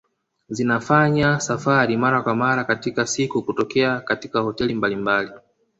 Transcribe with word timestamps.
Zinafanya 0.49 1.39
safari 1.39 1.97
mara 1.97 2.21
kwa 2.21 2.35
mara 2.35 2.63
katika 2.63 3.07
siku 3.07 3.41
kutokea 3.41 4.01
katika 4.01 4.39
hoteli 4.41 4.73
mbalimbali 4.75 5.31